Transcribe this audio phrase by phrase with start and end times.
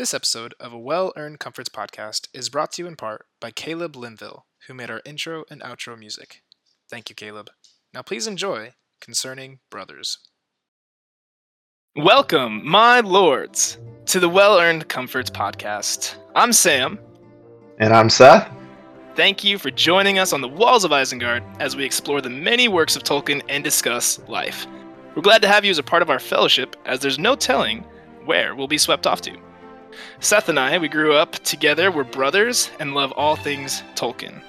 [0.00, 3.50] This episode of a Well Earned Comforts podcast is brought to you in part by
[3.50, 6.40] Caleb Linville, who made our intro and outro music.
[6.88, 7.50] Thank you, Caleb.
[7.92, 8.72] Now please enjoy
[9.02, 10.16] Concerning Brothers.
[11.96, 13.76] Welcome, my lords,
[14.06, 16.14] to the Well Earned Comforts podcast.
[16.34, 16.98] I'm Sam.
[17.78, 18.50] And I'm Seth.
[19.16, 22.68] Thank you for joining us on the walls of Isengard as we explore the many
[22.68, 24.66] works of Tolkien and discuss life.
[25.14, 27.84] We're glad to have you as a part of our fellowship, as there's no telling
[28.24, 29.49] where we'll be swept off to.
[30.20, 34.42] Seth and I, we grew up together, we're brothers, and love all things Tolkien.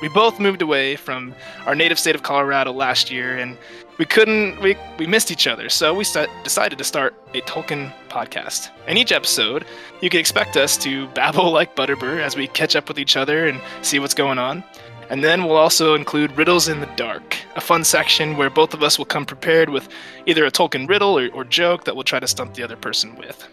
[0.00, 1.34] We both moved away from
[1.66, 3.58] our native state of Colorado last year, and
[3.98, 6.04] we couldn't, we, we missed each other, so we
[6.44, 8.70] decided to start a Tolkien podcast.
[8.86, 9.64] In each episode,
[10.00, 13.48] you can expect us to babble like Butterbur as we catch up with each other
[13.48, 14.62] and see what's going on.
[15.10, 18.82] And then we'll also include Riddles in the Dark, a fun section where both of
[18.82, 19.88] us will come prepared with
[20.26, 23.16] either a Tolkien riddle or, or joke that we'll try to stump the other person
[23.16, 23.48] with.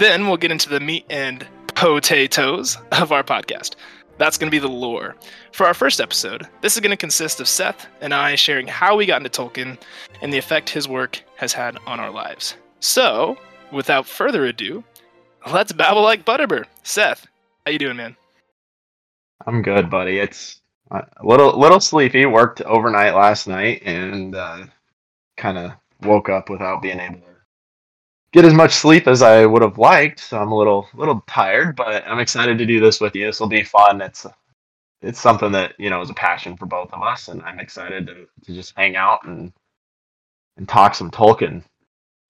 [0.00, 3.74] Then we'll get into the meat and potatoes of our podcast.
[4.16, 5.14] That's going to be the lore.
[5.52, 8.96] For our first episode, this is going to consist of Seth and I sharing how
[8.96, 9.78] we got into Tolkien
[10.22, 12.56] and the effect his work has had on our lives.
[12.80, 13.36] So,
[13.72, 14.82] without further ado,
[15.52, 16.64] let's babble like Butterbur.
[16.82, 17.26] Seth,
[17.66, 18.16] how you doing, man?
[19.46, 20.18] I'm good, buddy.
[20.18, 22.24] It's a little little sleepy.
[22.24, 24.64] Worked overnight last night and uh,
[25.36, 27.29] kind of woke up without being able to
[28.32, 30.20] get as much sleep as I would have liked.
[30.20, 33.26] So I'm a little little tired, but I'm excited to do this with you.
[33.26, 34.00] This will be fun.
[34.00, 34.26] It's
[35.02, 38.06] it's something that you know is a passion for both of us, and I'm excited
[38.06, 39.52] to, to just hang out and
[40.56, 41.62] and talk some Tolkien.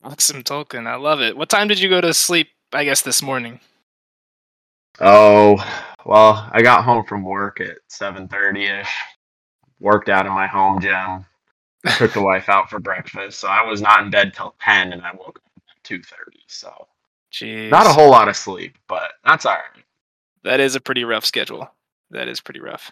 [0.03, 0.87] Talk some Tolkien.
[0.87, 1.37] I love it.
[1.37, 2.49] What time did you go to sleep?
[2.73, 3.59] I guess this morning.
[5.01, 5.57] Oh,
[6.05, 8.95] well, I got home from work at 7:30 ish.
[9.81, 11.25] Worked out in my home gym.
[11.97, 15.01] Took the wife out for breakfast, so I was not in bed till 10, and
[15.01, 15.41] I woke
[15.91, 16.41] at 2:30.
[16.47, 16.87] So,
[17.33, 17.71] Jeez.
[17.71, 19.85] not a whole lot of sleep, but that's all right.
[20.45, 21.71] That is a pretty rough schedule.
[22.11, 22.91] That is pretty rough.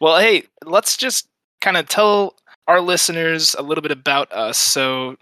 [0.00, 1.28] Well, hey, let's just
[1.60, 2.34] kind of tell
[2.68, 4.58] our listeners a little bit about us.
[4.58, 5.16] So,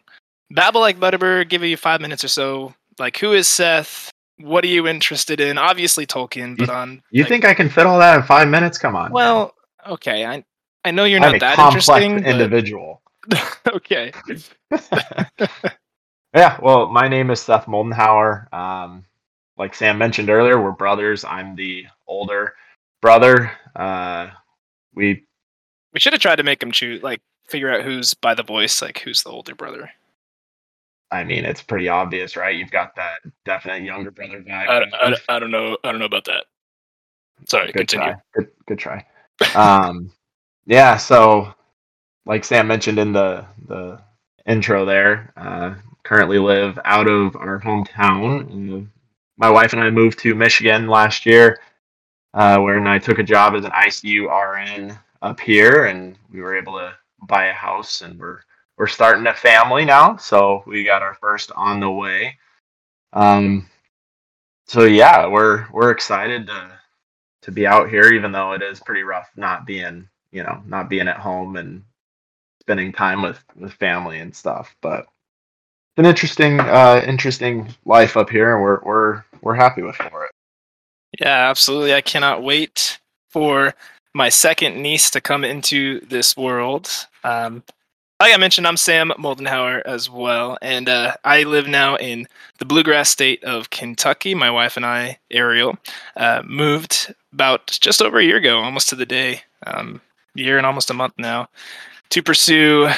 [0.50, 2.74] Babble like Butterbur, give you five minutes or so.
[2.98, 4.10] Like, who is Seth?
[4.38, 5.56] What are you interested in?
[5.56, 7.02] Obviously, Tolkien, but on.
[7.10, 8.76] You like, think I can fit all that in five minutes?
[8.76, 9.12] Come on.
[9.12, 9.54] Well,
[9.88, 10.26] okay.
[10.26, 10.44] I
[10.84, 12.22] I know you're I'm not that complex interesting.
[12.22, 13.02] but- individual.
[13.68, 14.12] okay.
[16.36, 18.52] yeah, well, my name is Seth Moldenhauer.
[18.52, 19.04] Um,
[19.58, 21.24] like Sam mentioned earlier, we're brothers.
[21.24, 22.54] I'm the older
[23.00, 23.50] brother.
[23.74, 24.30] Uh,
[24.94, 25.24] we
[25.92, 28.82] We should have tried to make him choose, like, figure out who's by the voice,
[28.82, 29.90] like, who's the older brother.
[31.10, 32.56] I mean, it's pretty obvious, right?
[32.56, 34.68] You've got that definite younger brother vibe.
[34.68, 35.78] I, I, I don't know.
[35.84, 36.44] I don't know about that.
[37.46, 38.06] Sorry, good continue.
[38.06, 38.16] try.
[38.34, 39.06] Good, good try.
[39.54, 40.10] Um,
[40.66, 40.96] yeah.
[40.96, 41.54] So,
[42.24, 44.00] like Sam mentioned in the the
[44.46, 45.74] intro, there, uh,
[46.06, 48.84] currently live out of our hometown.
[48.84, 48.86] Uh,
[49.36, 51.58] my wife and I moved to Michigan last year,
[52.32, 56.56] uh, where I took a job as an ICU RN up here, and we were
[56.56, 56.94] able to
[57.26, 58.38] buy a house, and we're
[58.78, 60.16] we're starting a family now.
[60.16, 62.38] So we got our first on the way.
[63.12, 63.68] Um,
[64.66, 66.78] so yeah, we're we're excited to
[67.42, 70.88] to be out here, even though it is pretty rough not being, you know, not
[70.88, 71.82] being at home and
[72.60, 74.76] spending time with with family and stuff.
[74.80, 75.06] But
[75.96, 80.30] an interesting, uh, interesting life up here, and we're we're we're happy with for it.
[81.20, 81.94] Yeah, absolutely.
[81.94, 82.98] I cannot wait
[83.30, 83.74] for
[84.14, 86.90] my second niece to come into this world.
[87.24, 87.62] Um,
[88.18, 92.26] like I mentioned, I'm Sam Moldenhauer as well, and uh, I live now in
[92.58, 94.34] the bluegrass state of Kentucky.
[94.34, 95.76] My wife and I, Ariel,
[96.16, 100.00] uh, moved about just over a year ago, almost to the day, um,
[100.34, 101.50] year and almost a month now,
[102.08, 102.88] to pursue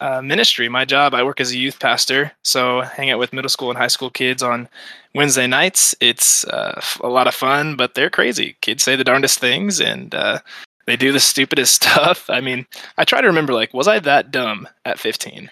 [0.00, 0.68] uh, ministry.
[0.68, 3.78] My job, I work as a youth pastor, so hang out with middle school and
[3.78, 4.68] high school kids on
[5.14, 5.94] Wednesday nights.
[6.00, 8.56] It's uh, f- a lot of fun, but they're crazy.
[8.60, 10.38] Kids say the darndest things, and uh,
[10.86, 12.28] they do the stupidest stuff.
[12.30, 12.66] I mean,
[12.96, 15.50] I try to remember, like, was I that dumb at 15?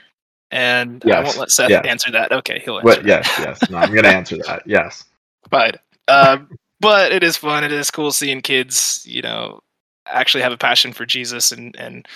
[0.53, 1.85] And I won't let Seth yes.
[1.85, 2.31] answer that.
[2.31, 3.09] Okay, he'll answer But that.
[3.09, 4.63] yes, yes, no, I'm gonna answer that.
[4.67, 5.05] Yes,
[5.51, 5.73] Fine.
[6.09, 6.49] Um,
[6.81, 7.65] but it is fun.
[7.65, 9.61] It is cool seeing kids, you know,
[10.07, 12.07] actually have a passion for Jesus and and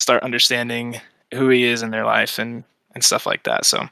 [0.00, 1.00] start understanding
[1.34, 2.64] who He is in their life and
[2.94, 3.64] and stuff like that.
[3.64, 3.86] So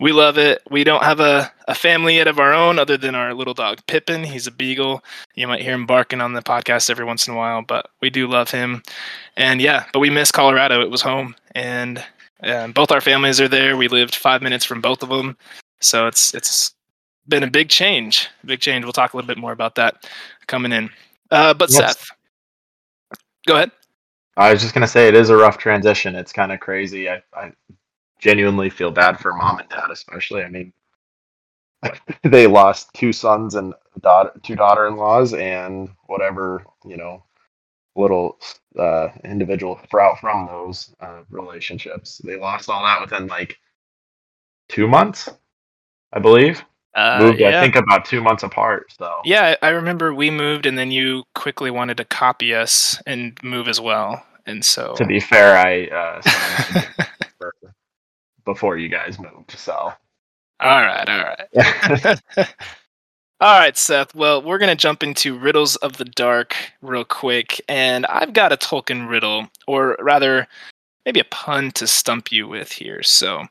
[0.00, 0.62] we love it.
[0.70, 3.80] We don't have a, a family yet of our own other than our little dog
[3.86, 4.24] Pippin.
[4.24, 5.04] He's a beagle.
[5.34, 8.08] You might hear him barking on the podcast every once in a while, but we
[8.08, 8.82] do love him.
[9.36, 10.80] And yeah, but we miss Colorado.
[10.80, 12.02] It was home, and
[12.44, 13.76] um, both our families are there.
[13.76, 15.36] We lived five minutes from both of them,
[15.80, 16.72] so it's it's
[17.28, 18.28] been a big change.
[18.44, 18.84] Big change.
[18.84, 20.08] We'll talk a little bit more about that
[20.46, 20.88] coming in.
[21.30, 21.98] Uh, but Yes.
[21.98, 22.10] Seth,
[23.46, 23.70] go ahead.
[24.36, 26.14] I was just gonna say it is a rough transition.
[26.14, 27.08] It's kind of crazy.
[27.08, 27.52] I, I
[28.18, 30.42] genuinely feel bad for mom and dad, especially.
[30.44, 30.72] I mean,
[32.24, 37.24] they lost two sons and daughter, two daughter-in-laws, and whatever you know,
[37.96, 38.38] little
[38.78, 42.18] uh, individual sprout from those uh, relationships.
[42.24, 43.56] They lost all that within like
[44.68, 45.28] two months,
[46.12, 46.62] I believe.
[46.96, 47.58] Uh, Moved, yeah.
[47.58, 48.90] I think, about two months apart.
[48.98, 53.38] So Yeah, I remember we moved, and then you quickly wanted to copy us and
[53.42, 54.94] move as well, and so.
[54.96, 57.50] to be fair, I uh,
[58.44, 59.52] before you guys moved.
[59.52, 59.92] So
[60.60, 62.48] all right, all right.
[63.38, 64.14] All right, Seth.
[64.14, 67.60] Well, we're going to jump into Riddles of the Dark real quick.
[67.68, 70.48] And I've got a Tolkien riddle, or rather,
[71.04, 73.02] maybe a pun to stump you with here.
[73.02, 73.44] So,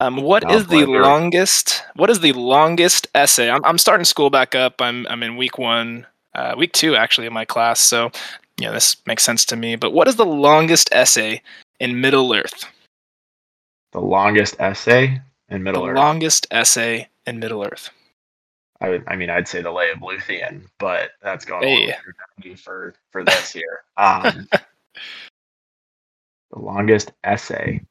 [0.00, 1.84] um, what is the boy, here we- longest?
[1.96, 3.50] What is the longest essay?
[3.50, 4.80] I'm, I'm starting school back up.
[4.80, 7.80] I'm I'm in week one, uh, week two actually in my class.
[7.80, 8.10] So,
[8.58, 9.76] you know, this makes sense to me.
[9.76, 11.42] But what is the longest essay
[11.78, 12.64] in Middle Earth?
[13.92, 15.86] the longest essay in Middle Earth?
[15.86, 16.04] the Earth.
[16.04, 17.90] longest essay in Middle Earth.
[18.80, 21.94] I, would, I mean, I'd say the Lay of Luthien, but that's going Hey.
[22.56, 23.80] for for this year.
[23.98, 24.48] Um,
[26.52, 27.82] the longest essay.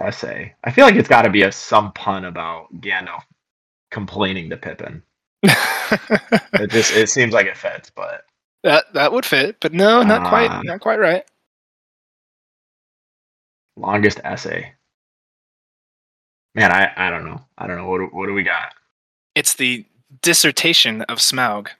[0.00, 0.54] Essay.
[0.64, 3.22] I feel like it's got to be a some pun about Gandalf
[3.90, 5.02] complaining to Pippin.
[6.52, 8.24] It just it seems like it fits, but
[8.64, 10.28] That that would fit, but no, not Ah.
[10.28, 11.24] quite, not quite right.
[13.76, 14.72] longest essay.
[16.54, 17.44] Man, I I don't know.
[17.56, 18.74] I don't know what do- what do we got?
[19.34, 19.84] It's the
[20.22, 21.68] dissertation of Smaug.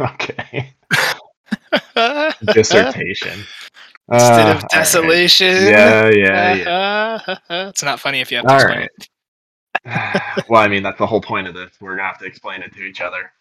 [0.00, 0.74] Okay,
[4.12, 4.70] Instead Uh, of all right.
[4.70, 5.62] desolation.
[5.64, 6.54] Yeah, yeah,
[7.50, 7.68] yeah.
[7.68, 8.90] it's not funny if you have to All explain right.
[8.98, 10.44] it.
[10.48, 11.70] well, I mean, that's the whole point of this.
[11.80, 13.32] We're gonna have to explain it to each other.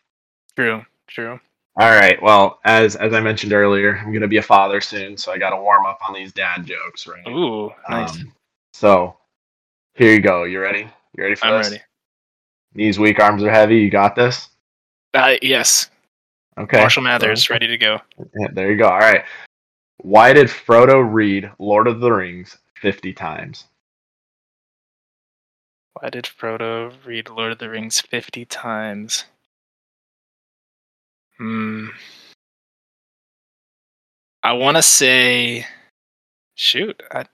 [0.56, 1.40] True, true.
[1.76, 2.22] All right.
[2.22, 5.50] Well, as as I mentioned earlier, I'm gonna be a father soon, so I got
[5.52, 7.28] to warm up on these dad jokes, right?
[7.28, 8.16] Ooh, nice.
[8.16, 8.34] Um,
[8.74, 9.18] so
[9.96, 10.44] here you go.
[10.44, 10.88] You ready?
[11.18, 11.72] You ready for I'm this?
[11.72, 11.84] ready.
[12.76, 13.78] Knees weak, arms are heavy.
[13.78, 14.50] You got this.
[15.14, 15.90] Uh, yes,
[16.58, 16.78] Okay.
[16.80, 18.00] Marshall Mathers, ready to go.
[18.40, 18.88] Yeah, there you go.
[18.88, 19.24] All right.
[19.98, 23.66] Why did Frodo read Lord of the Rings 50 times?
[25.94, 29.26] Why did Frodo read Lord of the Rings 50 times?
[31.38, 31.88] Hmm.
[34.44, 35.66] I want to say,
[36.56, 37.26] shoot, I,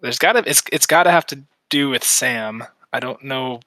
[0.00, 2.64] there's got to it's it's got to have to do with Sam.
[2.92, 3.60] I don't know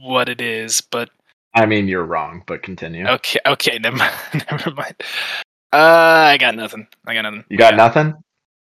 [0.00, 1.10] what it is, but
[1.54, 3.06] I mean, you're wrong, but continue.
[3.06, 3.96] okay, okay, never
[4.50, 4.96] never mind.
[5.74, 6.86] Uh, I got nothing.
[7.04, 7.44] I got nothing.
[7.48, 7.78] You got Yeah.
[7.78, 8.14] nothing?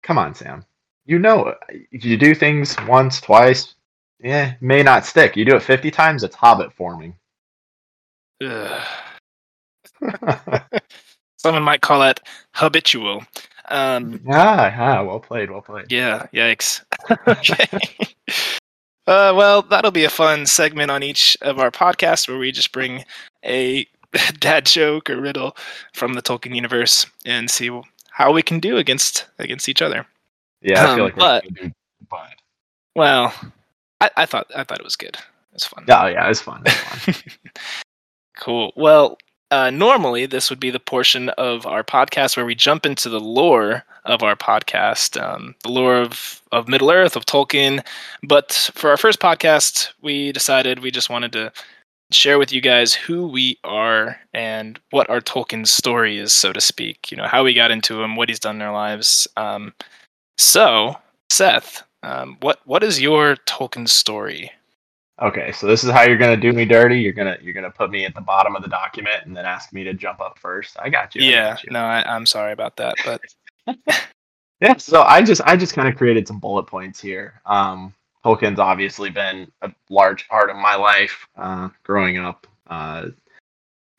[0.03, 0.65] Come on, Sam.
[1.05, 1.55] You know,
[1.91, 3.75] you do things once, twice,
[4.21, 5.37] yeah, may not stick.
[5.37, 7.15] You do it 50 times, it's hobbit forming.
[11.39, 12.21] Someone might call that
[12.55, 13.23] habitual.
[13.69, 15.93] Um, ah, ah, well played, well played.
[15.93, 16.83] Yeah, yikes.
[17.29, 17.69] okay.
[19.06, 22.73] Uh, well, that'll be a fun segment on each of our podcasts where we just
[22.73, 23.05] bring
[23.45, 23.87] a
[24.40, 25.56] dad joke or riddle
[25.93, 27.70] from the Tolkien universe and see
[28.11, 30.06] how we can do against against each other.
[30.62, 31.75] Yeah, I Um, feel like we're but- gonna do
[32.11, 32.34] but
[32.94, 33.34] Well,
[34.00, 35.16] I, I thought I thought it was good.
[35.16, 35.84] It was fun.
[35.88, 36.62] Oh yeah, it's fun.
[36.66, 37.14] It's fun.
[38.37, 38.72] Cool.
[38.76, 39.16] Well,
[39.50, 43.20] uh, normally this would be the portion of our podcast where we jump into the
[43.20, 47.84] lore of our podcast, um, the lore of, of Middle Earth, of Tolkien.
[48.25, 51.53] But for our first podcast, we decided we just wanted to
[52.11, 56.61] share with you guys who we are and what our Tolkien story is, so to
[56.61, 57.11] speak.
[57.11, 59.27] You know, how we got into him, what he's done in our lives.
[59.37, 59.73] Um,
[60.39, 60.96] so,
[61.31, 64.51] Seth, um, what what is your Tolkien story?
[65.23, 67.01] Okay, so this is how you're gonna do me dirty.
[67.01, 69.73] You're gonna you're gonna put me at the bottom of the document and then ask
[69.73, 70.77] me to jump up first.
[70.79, 71.23] I got you.
[71.23, 71.70] I yeah, got you.
[71.73, 73.20] no, I, I'm sorry about that, but
[74.61, 77.41] Yeah, so I just I just kind of created some bullet points here.
[77.44, 77.93] Um,
[78.24, 82.46] Tolkien's obviously been a large part of my life uh, growing up.
[82.66, 83.08] Uh,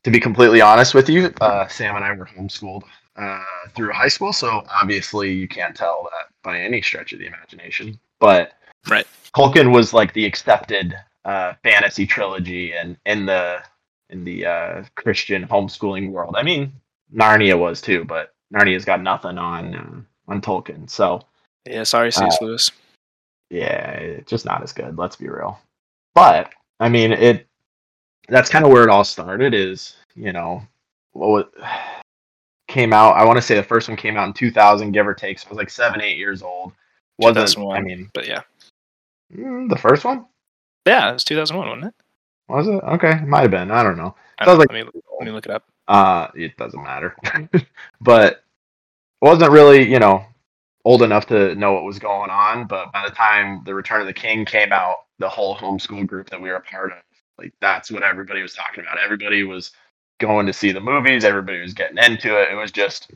[0.03, 2.83] to be completely honest with you, uh, Sam and I were homeschooled
[3.15, 3.43] uh,
[3.75, 7.99] through high school, so obviously you can't tell that by any stretch of the imagination.
[8.19, 8.53] But
[8.87, 9.07] Right.
[9.35, 13.61] Tolkien was like the accepted uh, fantasy trilogy, and in the
[14.09, 16.35] in the uh, Christian homeschooling world.
[16.37, 16.71] I mean,
[17.13, 20.89] Narnia was too, but Narnia's got nothing on uh, on Tolkien.
[20.89, 21.21] So
[21.65, 22.37] yeah, sorry, C.S.
[22.41, 22.71] Lewis.
[23.49, 24.97] Yeah, just not as good.
[24.97, 25.59] Let's be real.
[26.13, 27.47] But I mean, it.
[28.27, 29.53] That's kind of where it all started.
[29.53, 30.61] Is you know,
[31.13, 31.67] what wa-
[32.67, 33.15] came out?
[33.15, 35.37] I want to say the first one came out in 2000, give or take.
[35.39, 36.73] So I was like seven, eight years old.
[37.19, 37.77] Wasn't 2001.
[37.77, 38.41] I mean But yeah,
[39.33, 40.25] mm, the first one?
[40.87, 41.93] yeah, it was 2001, wasn't it?
[42.47, 42.83] Was it?
[42.95, 43.71] Okay, it might have been.
[43.71, 44.15] I don't know.
[44.39, 45.63] I don't know, like- let me let me look it up.
[45.87, 47.15] Uh, it doesn't matter.
[48.01, 48.43] but
[49.21, 50.25] wasn't really, you know,
[50.85, 54.07] old enough to know what was going on, but by the time the Return of
[54.07, 56.99] the King came out, the whole homeschool group that we were a part of,
[57.37, 58.99] like that's what everybody was talking about.
[59.03, 59.71] Everybody was
[60.19, 61.25] going to see the movies.
[61.25, 62.51] Everybody was getting into it.
[62.51, 63.11] It was just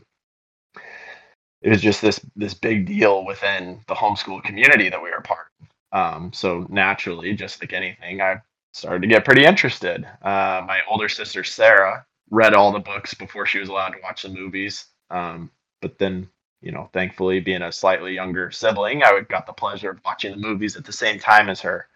[1.61, 5.21] it was just this this big deal within the homeschool community that we were a
[5.21, 5.67] part of.
[5.91, 8.41] Um, so naturally, just like anything, I
[8.73, 10.05] started to get pretty interested.
[10.21, 14.21] Uh, my older sister Sarah read all the books before she was allowed to watch
[14.21, 14.85] the movies.
[15.09, 15.49] Um,
[15.81, 16.29] but then,
[16.61, 20.37] you know, thankfully, being a slightly younger sibling, I got the pleasure of watching the
[20.37, 21.87] movies at the same time as her.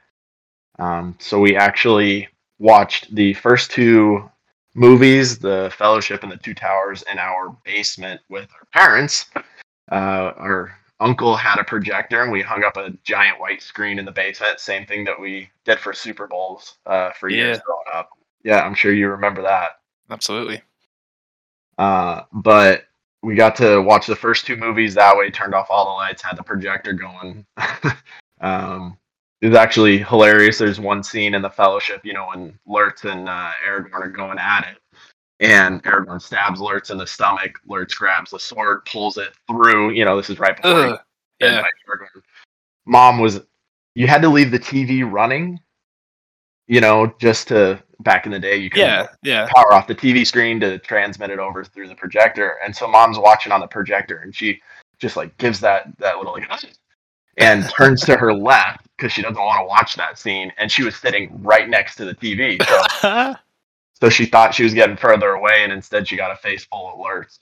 [0.80, 2.30] Um, so we actually
[2.60, 4.30] watched the first two
[4.74, 9.26] movies, The Fellowship and The Two Towers, in our basement with our parents.
[9.92, 14.06] Uh, our uncle had a projector and we hung up a giant white screen in
[14.06, 14.60] the basement.
[14.60, 17.64] Same thing that we did for Super Bowls uh, for years Yeah.
[17.66, 18.10] growing up.
[18.44, 19.80] Yeah, I'm sure you remember that.
[20.10, 20.62] Absolutely.
[21.78, 22.86] Uh, but
[23.24, 26.22] we got to watch the first two movies that way, turned off all the lights,
[26.22, 27.46] had the projector going.
[28.42, 28.98] um,
[29.42, 30.58] it was actually hilarious.
[30.58, 34.38] There's one scene in the Fellowship, you know, when Lurtz and uh, Aragorn are going
[34.40, 34.78] at it,
[35.40, 37.58] and Aragorn stabs Lurtz in the stomach.
[37.66, 39.92] Lurtz grabs the sword, pulls it through.
[39.92, 41.00] You know, this is right before Ugh.
[41.40, 41.64] Yeah.
[42.86, 43.40] Mom was,
[43.96, 45.60] you had to leave the TV running.
[46.68, 49.08] You know, just to back in the day, you could Yeah.
[49.22, 49.48] Yeah.
[49.56, 52.58] power off the TV screen to transmit it over through the projector.
[52.64, 54.62] And so mom's watching on the projector and she
[55.00, 56.48] just like gives that that little like
[57.38, 60.52] and turns to her left because she doesn't want to watch that scene.
[60.58, 62.62] And she was sitting right next to the TV.
[63.02, 63.36] So
[64.00, 66.92] so she thought she was getting further away and instead she got a face full
[66.94, 67.40] of Lurtz.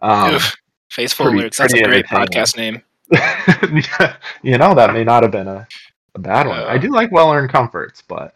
[0.00, 0.54] Um, Oof.
[0.90, 1.58] Faceful pretty- Lurtz.
[1.58, 2.82] That's a great podcast name.
[4.42, 5.66] you know, that may not have been a,
[6.14, 6.60] a bad one.
[6.60, 6.66] Yeah.
[6.66, 8.34] I do like well earned comforts, but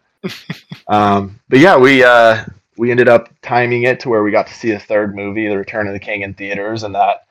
[0.87, 2.43] um but yeah, we uh
[2.77, 5.57] we ended up timing it to where we got to see the third movie, The
[5.57, 7.25] Return of the King in theaters and that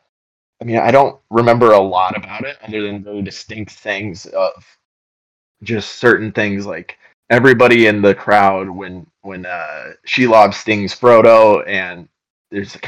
[0.61, 4.53] I mean, I don't remember a lot about it other than very distinct things of
[5.63, 6.99] just certain things like
[7.31, 12.09] everybody in the crowd when when uh Shelob stings Frodo and
[12.51, 12.81] there's a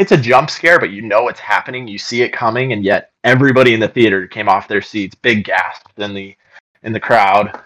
[0.00, 1.86] it's a jump scare, but you know it's happening.
[1.86, 5.44] You see it coming, and yet everybody in the theater came off their seats, big
[5.44, 6.34] gasp in the
[6.82, 7.60] in the crowd.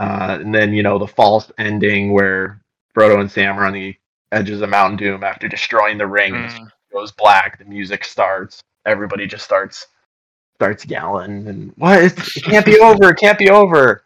[0.00, 2.60] Uh, and then you know the false ending where
[2.96, 3.94] Frodo and Sam are on the
[4.32, 6.32] edges of Mount Doom after destroying the ring.
[6.34, 6.70] Mm.
[6.92, 7.58] goes black.
[7.58, 8.62] The music starts.
[8.86, 9.86] Everybody just starts
[10.56, 12.02] starts yelling and what?
[12.02, 13.10] It's, it can't be over.
[13.10, 14.04] It can't be over.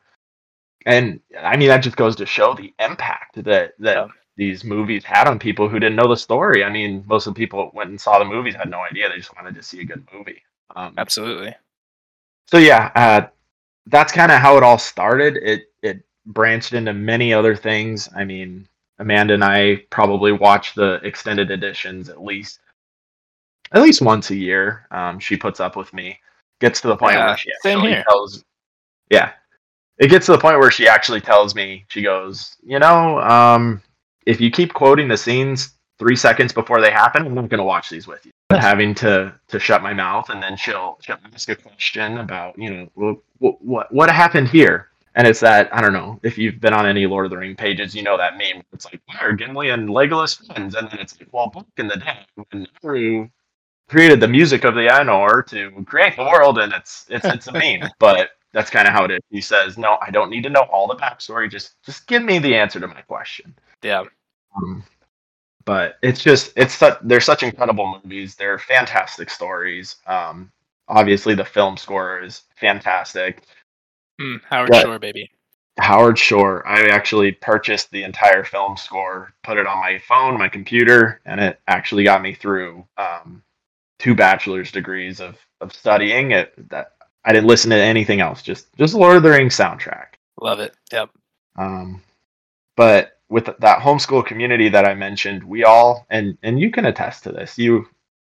[0.87, 3.45] And I mean that just goes to show the impact that
[3.79, 4.09] that Yeah.
[4.37, 6.65] these movies had on people who didn't know the story.
[6.65, 9.09] I mean, most of the people went and saw the movies had no idea.
[9.09, 10.43] They just wanted to see a good movie.
[10.77, 11.55] Um, Absolutely.
[12.47, 13.27] so yeah, uh,
[13.87, 15.37] that's kind of how it all started.
[15.37, 18.09] It it branched into many other things.
[18.17, 18.67] I mean,
[18.99, 22.61] Amanda and I probably watch the extended editions at least
[23.73, 24.87] at least once a year.
[24.91, 26.19] Um, she puts up with me.
[26.61, 28.05] Gets to the point Yeah, where she same actually here.
[28.09, 28.45] tells,
[29.11, 29.33] yeah,
[29.99, 31.85] it gets to the point where she actually tells me.
[31.89, 33.83] She goes, you know, um,
[34.25, 37.65] if you keep quoting the scenes three seconds before they happen, I'm not going to
[37.65, 38.33] watch these with you.
[38.49, 42.59] But having to to shut my mouth, and then she'll she'll ask a question about,
[42.59, 46.37] you know, well, what what what happened here, and it's that I don't know if
[46.39, 48.63] you've been on any Lord of the Ring pages, you know that meme.
[48.73, 50.75] It's like, why are Gimli and Legolas friends?
[50.75, 52.19] And then it's like, well, back in the day
[52.51, 53.31] when
[53.89, 57.53] created the music of the Ainur to create the world, and it's it's it's a
[57.53, 59.21] meme, but that's kind of how it is.
[59.31, 61.51] He says, no, I don't need to know all the backstory.
[61.51, 63.55] Just just give me the answer to my question.
[63.83, 64.05] Yeah.
[64.57, 64.85] Um,
[65.65, 68.35] but it's just it's such they're such incredible movies.
[68.35, 69.97] They're fantastic stories.
[70.07, 70.51] Um,
[70.89, 73.43] obviously the film score is fantastic.
[74.21, 74.83] Mm, Howard Yeah.
[74.83, 75.31] Shore, baby.
[75.79, 76.67] Howard Shore.
[76.67, 81.41] I actually purchased the entire film score, put it on my phone, my computer, and
[81.41, 83.43] it actually got me through um,
[83.99, 86.53] two bachelor's degrees of of studying it.
[86.71, 86.93] That
[87.25, 90.15] I didn't listen to anything else, just just Lord of the Rings soundtrack.
[90.41, 90.75] Love it.
[90.93, 91.11] Yep.
[91.57, 92.03] Um,
[92.77, 97.25] but with that homeschool community that I mentioned, we all and and you can attest
[97.25, 97.59] to this.
[97.59, 97.85] You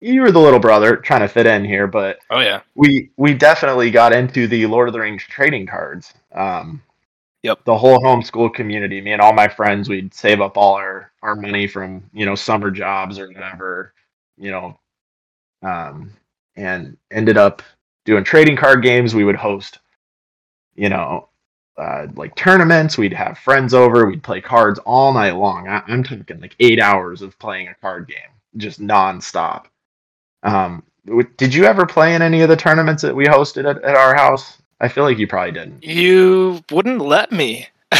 [0.02, 2.60] you were the little brother trying to fit in here, but Oh yeah.
[2.76, 6.14] we we definitely got into the Lord of the Rings trading cards.
[6.34, 6.82] Um,
[7.44, 7.64] Yep.
[7.64, 11.38] The whole homeschool community, me and all my friends, we'd save up all our our
[11.38, 13.94] money from you know summer jobs or whatever,
[14.38, 14.78] you know,
[15.64, 16.12] um,
[16.58, 17.62] and ended up
[18.04, 19.16] doing trading card games.
[19.16, 19.80] We would host,
[20.76, 21.30] you know,
[21.80, 22.98] uh, like tournaments.
[22.98, 24.06] We'd have friends over.
[24.06, 25.68] We'd play cards all night long.
[25.68, 28.18] I, I'm talking like eight hours of playing a card game,
[28.58, 29.66] just nonstop.
[30.44, 33.82] Um, w- did you ever play in any of the tournaments that we hosted at,
[33.84, 34.58] at our house?
[34.82, 35.84] I feel like you probably didn't.
[35.84, 37.68] You wouldn't let me.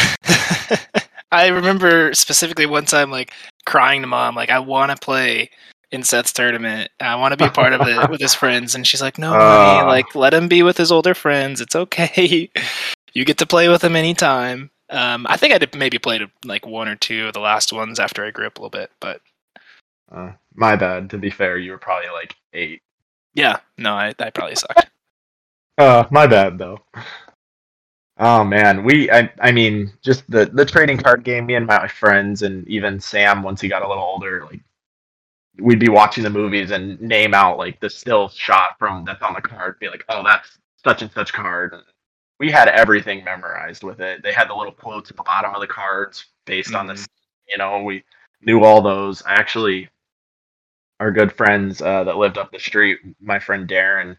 [1.32, 3.32] I remember specifically one time like
[3.66, 5.50] crying to mom, like I want to play
[5.92, 6.90] in Seth's tournament.
[7.00, 9.32] I want to be a part of it with his friends." And she's like, "No,
[9.34, 9.76] Uh.
[9.76, 11.60] honey, like let him be with his older friends.
[11.60, 12.50] It's okay.
[13.14, 16.66] You get to play with them anytime." Um, I think I did maybe played like
[16.66, 19.20] one or two of the last ones after I grew up a little bit, but
[20.10, 21.10] Uh, my bad.
[21.10, 22.82] To be fair, you were probably like eight.
[23.34, 24.90] yeah, no, I, I probably sucked.
[25.78, 26.78] Uh, my bad though.
[28.18, 31.46] Oh man, we I I mean just the the trading card game.
[31.46, 34.60] Me and my friends and even Sam once he got a little older, like
[35.58, 39.34] we'd be watching the movies and name out like the still shot from that's on
[39.34, 39.78] the card.
[39.80, 41.74] Be like, oh, that's such and such card.
[42.40, 44.22] We had everything memorized with it.
[44.22, 47.06] They had the little quotes at the bottom of the cards based on this.
[47.46, 48.02] You know, we
[48.40, 49.22] knew all those.
[49.22, 49.90] I actually,
[51.00, 54.16] our good friends uh, that lived up the street, my friend Darren,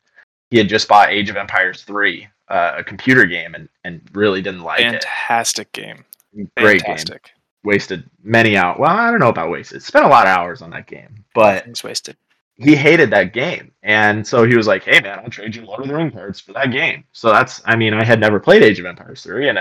[0.51, 4.41] he had just bought Age of Empires 3, uh, a computer game, and, and really
[4.41, 5.03] didn't like it.
[5.03, 6.05] Fantastic game.
[6.35, 6.53] it.
[6.55, 6.97] Great game.
[6.97, 7.31] Fantastic.
[7.63, 8.77] Wasted many hours.
[8.79, 9.81] Well, I don't know about wasted.
[9.81, 12.17] Spent a lot of hours on that game, but Things wasted.
[12.61, 13.71] He hated that game.
[13.83, 16.39] And so he was like, hey, man, I'll trade you Lord of the Ring cards
[16.39, 17.03] for that game.
[17.11, 19.59] So that's, I mean, I had never played Age of Empires 3, and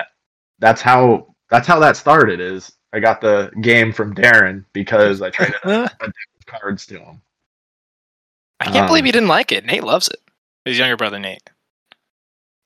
[0.58, 5.30] that's how that's how that started is I got the game from Darren because I
[5.30, 5.88] traded I
[6.46, 7.22] cards to him.
[8.60, 9.64] I can't believe um, he didn't like it.
[9.64, 10.20] Nate loves it.
[10.64, 11.48] His younger brother Nate.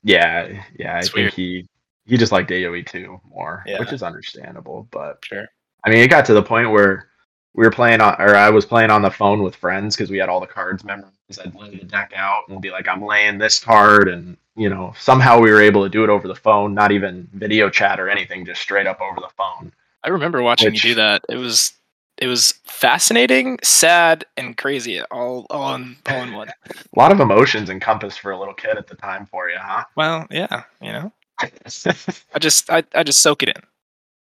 [0.03, 1.69] Yeah, yeah, I It's think he
[2.05, 3.79] he just liked AoE 2 more, Yeah.
[3.79, 4.89] which is understandable.
[4.91, 5.47] But Sure.
[5.85, 7.09] I mean, it got to the point where
[7.55, 10.19] we were playing on, or I was playing on the phone with friends because we
[10.19, 11.13] had all the cards memorized.
[11.41, 14.93] I'd lay the deck out and be like, I'm laying this card, and you know,
[14.99, 18.09] somehow we were able to do it over the phone, not even video chat or
[18.09, 19.73] anything, just straight up over the phone.
[20.03, 21.25] I remember watching Which- you do that.
[21.29, 21.73] It was
[22.19, 26.49] it was fascinating, sad, and crazy all all in all in one.
[26.71, 29.85] A lot of emotions encompassed for a little kid at the time for you, huh?
[29.97, 31.13] Well, yeah, you know.
[31.41, 33.63] I just I, I just soak it in.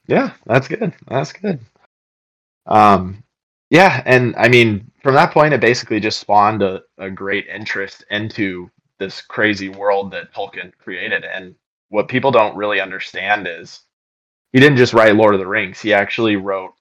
[0.08, 0.94] Yeah, that's good.
[1.08, 1.60] That's good.
[2.68, 3.24] Um,
[3.72, 8.06] yeah, and I mean, from that point, it basically just spawned a, a great interest
[8.12, 11.26] into this crazy world that Tolkien created.
[11.26, 11.56] And
[11.90, 13.82] what people don't really understand is
[14.54, 16.74] he didn't just write Lord of the Rings; he actually wrote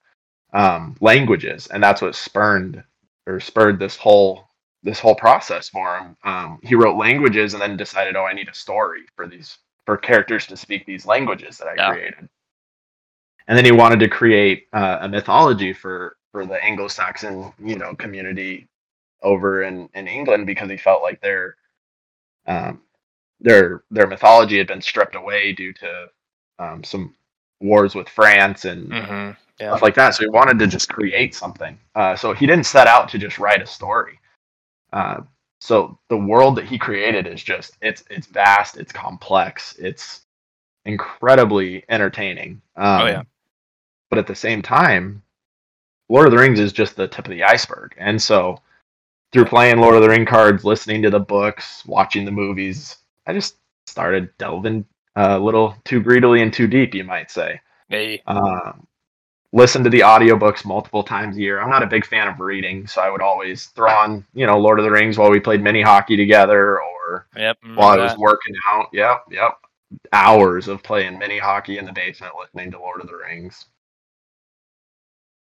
[0.53, 2.83] um, languages, and that's what spurned
[3.27, 4.47] or spurred this whole
[4.83, 6.17] this whole process for him.
[6.23, 9.97] Um, he wrote languages, and then decided, oh, I need a story for these for
[9.97, 11.89] characters to speak these languages that I Yeah.
[11.89, 12.29] created
[13.47, 17.95] and then he wanted to create uh, a mythology for for the Anglo-Saxon you know
[17.95, 18.67] community
[19.23, 21.55] over in in England because he felt like their
[22.47, 22.81] um,
[23.39, 26.07] their their mythology had been stripped away due to
[26.59, 27.13] um, some
[27.61, 29.31] wars with France and Mm-hmm.
[29.59, 29.71] Yeah.
[29.71, 30.13] stuff like that.
[30.13, 31.79] So he wanted to just create something.
[31.95, 34.19] Uh, so he didn't set out to just write a story.
[34.93, 35.21] Uh,
[35.59, 40.21] so the world that he created is just it's it's vast, it's complex, it's
[40.85, 42.61] incredibly entertaining.
[42.75, 43.23] Um, Oh, yeah.
[44.09, 45.21] But at the same time,
[46.09, 47.93] Lord of the Rings is just the tip of the iceberg.
[47.97, 48.61] And so
[49.33, 53.33] through playing Lord of the Ring cards, listening to the books, watching the movies, I
[53.33, 58.21] just started delving a little too greedily and too deep, you might say Hey.
[58.27, 58.85] um,
[59.51, 61.59] listen to the audiobooks multiple times a year.
[61.59, 64.57] I'm not a big fan of reading, so I would always throw on, you know,
[64.59, 67.57] Lord of the Rings while we played mini hockey together or Yep.
[67.75, 68.19] while I was that.
[68.19, 68.87] working out.
[68.93, 69.57] Yep, yep.
[70.13, 73.65] Hours of playing mini hockey in the basement listening to Lord of the Rings.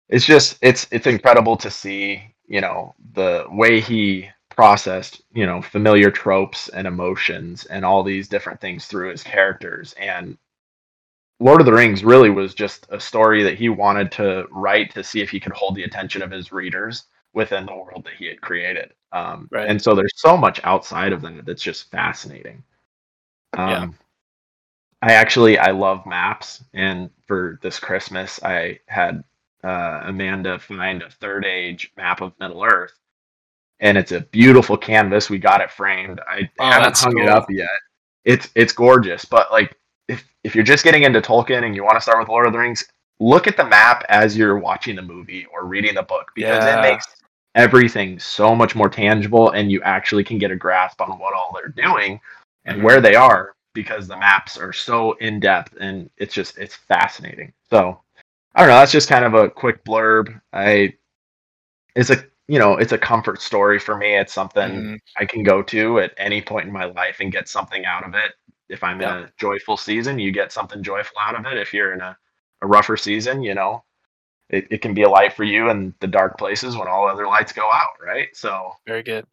[0.10, 5.62] It's just it's it's incredible to see, you know, the way he processed, you know,
[5.62, 10.38] familiar tropes and emotions and all these different things through his characters and
[11.40, 15.04] Lord of the Rings really was just a story that he wanted to write to
[15.04, 18.26] see if he could hold the attention of his readers within the world that he
[18.26, 18.94] had created.
[19.12, 19.68] Um, Right.
[19.68, 22.64] And so there's so much outside of that that's just fascinating.
[23.58, 23.88] Um, Yeah.
[25.02, 29.24] I actually I love maps, and for this Christmas I had
[29.66, 32.94] uh, Amanda find a third age map of Middle Earth,
[33.80, 35.30] and it's a beautiful canvas.
[35.30, 36.22] We got it framed.
[36.28, 37.68] I Oh, haven't hung it up yet.
[38.26, 39.76] It's it's gorgeous, but like
[40.08, 42.54] if if you're just getting into Tolkien and you want to start with Lord of
[42.54, 42.84] the Rings,
[43.20, 46.80] look at the map as you're watching the movie or reading the book because Yeah.
[46.80, 47.06] it makes
[47.56, 51.56] everything so much more tangible and you actually can get a grasp on what all
[51.56, 52.20] they're doing
[52.66, 52.84] and Mhm.
[52.84, 57.54] where they are because the maps are so in depth and it's just it's fascinating.
[57.70, 58.02] So
[58.56, 60.42] I don't know, that's just kind of a quick blurb.
[60.54, 60.94] I
[61.96, 64.16] it's a you know, it's a comfort story for me.
[64.16, 65.00] It's something Mhm.
[65.18, 68.14] I can go to at any point in my life and get something out of
[68.14, 68.34] it.
[68.70, 71.58] If I'm in a joyful season, you get something joyful out of it.
[71.58, 72.16] If you're in a,
[72.62, 73.84] a rougher season, you know,
[74.50, 77.28] it, it can be a light for you in the dark places when all other
[77.28, 78.28] lights go out, right?
[78.36, 79.26] So Very good.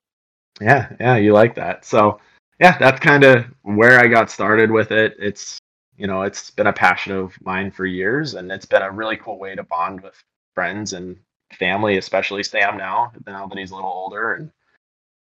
[0.61, 1.85] yeah, yeah, you like that.
[1.85, 2.19] So
[2.61, 5.17] yeah, that's kind of where I got started with it.
[5.19, 5.59] It's
[5.97, 9.17] you know, it's been a passion of mine for years and it's been a really
[9.17, 10.15] cool way to bond with
[10.55, 11.17] friends and
[11.59, 14.35] family, especially Sam now, now that he's a little older.
[14.35, 14.51] And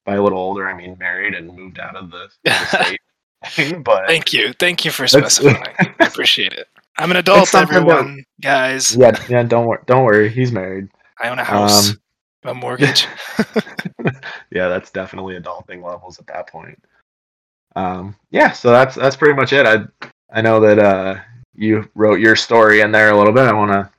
[0.06, 3.84] by a little older, I mean married and moved out of the, the state.
[3.84, 4.54] but Thank you.
[4.54, 5.64] Thank you for specifying.
[5.80, 6.68] I appreciate it.
[6.98, 8.24] I'm an adult, that- everyone.
[8.42, 10.88] Guys, yeah, yeah, don't worry, don't worry, he's married.
[11.22, 11.98] I own a house, Um,
[12.46, 13.08] a mortgage.
[14.52, 16.82] yeah, that's definitely adulting levels at that point.
[17.76, 19.66] Um, yeah, so that's that's pretty much it.
[19.66, 21.20] I I know that uh,
[21.54, 23.48] you wrote your story in there a little bit.
[23.48, 23.90] I want to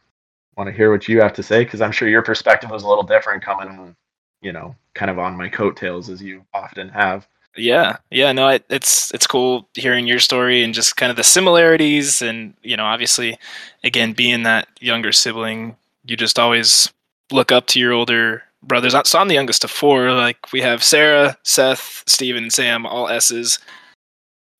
[0.56, 2.88] want to hear what you have to say because I'm sure your perspective was a
[2.88, 3.94] little different coming,
[4.40, 7.26] you know, kind of on my coattails as you often have.
[7.56, 11.24] Yeah, yeah, no, it, it's it's cool hearing your story and just kind of the
[11.24, 13.38] similarities, and you know, obviously,
[13.82, 16.92] again, being that younger sibling, you just always
[17.32, 18.94] look up to your older brothers.
[19.04, 20.12] So I'm the youngest of four.
[20.12, 23.58] Like we have Sarah, Seth, Steven, Sam, all S's.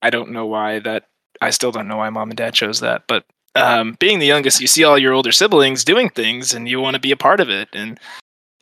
[0.01, 1.07] I don't know why that.
[1.41, 4.61] I still don't know why mom and dad chose that, but um, being the youngest,
[4.61, 7.41] you see all your older siblings doing things, and you want to be a part
[7.41, 7.69] of it.
[7.73, 7.99] And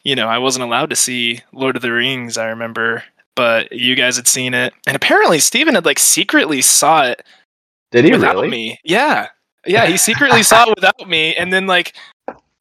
[0.03, 2.37] you know, I wasn't allowed to see Lord of the Rings.
[2.37, 3.03] I remember
[3.35, 7.25] but you guys had seen it, and apparently Steven had like secretly saw it
[7.91, 8.49] Did he without really?
[8.49, 8.79] me.
[8.85, 9.29] Yeah,
[9.67, 11.95] yeah, he secretly saw it without me, and then like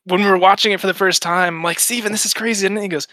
[0.06, 2.66] when we were watching it for the first time, I'm like Steven, this is crazy,
[2.66, 3.08] and then he goes,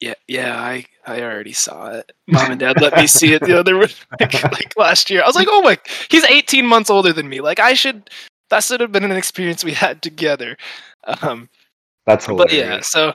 [0.00, 2.12] "Yeah, yeah, I I already saw it.
[2.26, 3.74] Mom and Dad let me see it the other
[4.20, 5.78] like, like last year." I was like, "Oh my,
[6.10, 7.40] he's 18 months older than me.
[7.40, 8.10] Like I should."
[8.50, 10.56] That should have been an experience we had together.
[11.22, 11.48] Um,
[12.04, 13.14] That's but yeah, so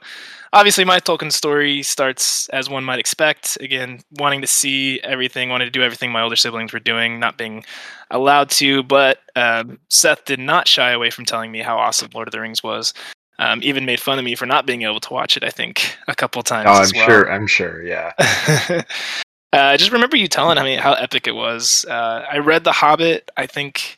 [0.55, 3.57] obviously my Tolkien story starts as one might expect.
[3.61, 7.37] Again, wanting to see everything, wanting to do everything my older siblings were doing, not
[7.37, 7.63] being
[8.09, 8.81] allowed to.
[8.83, 12.39] But um, Seth did not shy away from telling me how awesome Lord of the
[12.39, 12.93] Rings was.
[13.37, 15.43] Um, even made fun of me for not being able to watch it.
[15.43, 16.67] I think a couple times.
[16.69, 17.05] Oh, I'm as well.
[17.05, 17.31] sure.
[17.31, 17.83] I'm sure.
[17.83, 18.13] Yeah.
[18.69, 18.83] uh,
[19.51, 21.85] I just remember you telling me how epic it was.
[21.89, 23.29] Uh, I read The Hobbit.
[23.35, 23.97] I think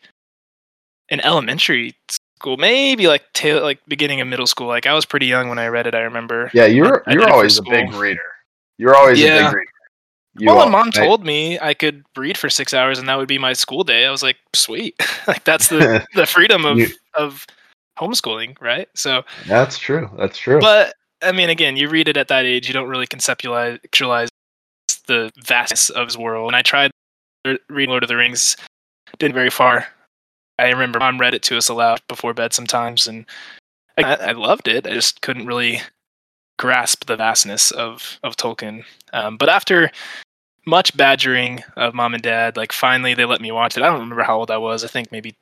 [1.09, 1.95] in elementary
[2.39, 4.67] school, maybe like tail, like beginning of middle school.
[4.67, 5.93] Like I was pretty young when I read it.
[5.93, 6.49] I remember.
[6.53, 8.21] Yeah, you're I you're for always a big reader.
[8.77, 9.65] You're always a big reader.
[10.39, 13.17] You well, and mom I- told me I could read for six hours, and that
[13.17, 14.05] would be my school day.
[14.05, 14.95] I was like, sweet,
[15.27, 17.45] like that's the the freedom of You- of
[17.97, 18.87] homeschooling, right?
[18.95, 20.09] So, That's true.
[20.17, 20.59] That's true.
[20.59, 23.79] but I mean, again, you read it at that age, you don't really conceptualize
[25.07, 26.47] the vastness of his world.
[26.49, 26.91] And I tried
[27.45, 28.55] to read Lord of the Rings,
[29.17, 29.87] didn't very far.
[30.59, 33.25] I remember mom read it to us aloud before bed sometimes, and
[33.97, 34.87] I, I loved it.
[34.87, 35.81] I just couldn't really
[36.57, 38.83] grasp the vastness of of Tolkien.
[39.13, 39.91] Um, but after
[40.65, 43.83] much badgering of mom and dad, like finally they let me watch it.
[43.83, 44.83] I don't remember how old I was.
[44.83, 45.35] I think maybe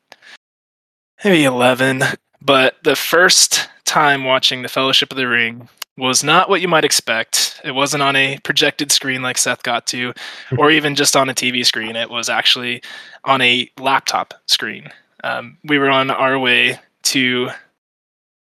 [1.24, 2.02] maybe eleven.
[2.42, 6.84] But the first time watching The Fellowship of the Ring was not what you might
[6.84, 7.60] expect.
[7.64, 10.12] It wasn't on a projected screen like Seth got to,
[10.58, 11.96] or even just on a TV screen.
[11.96, 12.82] It was actually
[13.24, 14.90] on a laptop screen.
[15.24, 17.48] Um, we were on our way to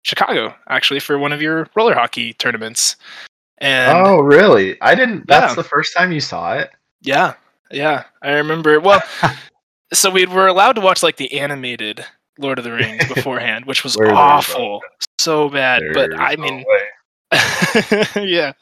[0.04, 2.96] Chicago, actually, for one of your roller hockey tournaments.
[3.58, 4.80] And oh, really?
[4.82, 5.28] I didn't.
[5.28, 5.56] That's Yeah.
[5.56, 6.72] the first time you saw it.
[7.02, 7.34] yeah,
[7.72, 8.80] yeah, I remember.
[8.80, 9.02] Well,
[9.94, 12.06] so we were allowed to watch like the animated
[12.42, 14.82] Lord of the Rings beforehand, which was awful,
[15.20, 15.84] so bad.
[15.94, 18.06] But I mean, way.
[18.16, 18.54] yeah.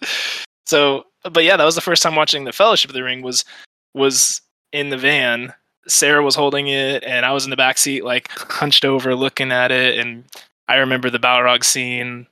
[0.65, 3.21] So, but yeah, that was the first time watching the Fellowship of the Ring.
[3.21, 3.45] Was
[3.93, 5.53] was in the van.
[5.87, 9.51] Sarah was holding it, and I was in the back seat, like hunched over, looking
[9.51, 9.97] at it.
[9.97, 10.25] And
[10.67, 12.27] I remember the Balrog scene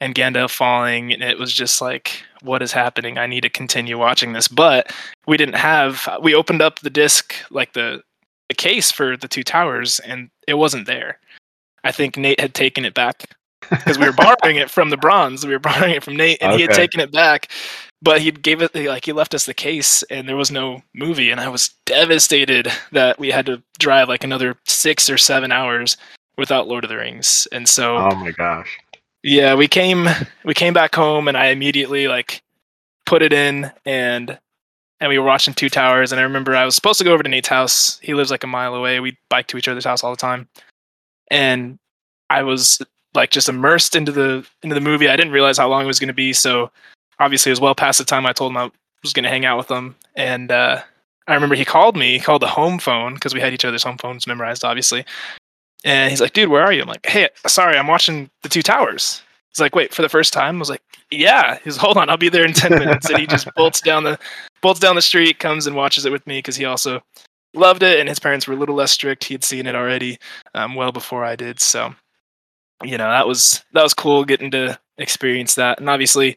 [0.00, 3.18] and Gandalf falling, and it was just like, what is happening?
[3.18, 4.46] I need to continue watching this.
[4.46, 4.92] But
[5.26, 6.08] we didn't have.
[6.22, 8.02] We opened up the disc, like the
[8.48, 11.18] the case for the two towers, and it wasn't there.
[11.82, 13.24] I think Nate had taken it back
[13.70, 15.46] because we were borrowing it from the bronze.
[15.46, 17.50] We were borrowing it from Nate, and he had taken it back.
[18.02, 21.30] But he gave it like he left us the case, and there was no movie,
[21.30, 25.96] and I was devastated that we had to drive like another six or seven hours
[26.36, 27.48] without Lord of the Rings.
[27.50, 28.78] And so, Oh my gosh.
[29.22, 30.06] yeah, we came
[30.44, 32.42] we came back home, and I immediately like
[33.06, 34.38] put it in, and
[35.04, 36.12] and we were watching Two Towers.
[36.12, 37.98] And I remember I was supposed to go over to Nate's house.
[38.00, 39.00] He lives like a mile away.
[39.00, 40.48] We bike to each other's house all the time,
[41.30, 41.78] and
[42.30, 42.80] I was
[43.12, 45.08] like just immersed into the into the movie.
[45.08, 46.70] I didn't realize how long it was going to be, so
[47.20, 48.70] obviously it was well past the time I told him I
[49.02, 49.94] was going to hang out with him.
[50.16, 50.80] And uh,
[51.28, 53.82] I remember he called me, he called the home phone because we had each other's
[53.82, 55.04] home phones memorized, obviously.
[55.84, 58.62] And he's like, "Dude, where are you?" I'm like, "Hey, sorry, I'm watching the Two
[58.62, 59.20] Towers."
[59.54, 62.16] He's like, "Wait, for the first time?" I was like, "Yeah." He's, "Hold on, I'll
[62.16, 64.18] be there in ten minutes." And he just bolts down the
[64.62, 67.02] bolts down the street, comes and watches it with me because he also
[67.54, 69.24] loved it, and his parents were a little less strict.
[69.24, 70.18] He'd seen it already,
[70.54, 71.60] um, well before I did.
[71.60, 71.94] So,
[72.82, 76.36] you know, that was that was cool getting to experience that, and obviously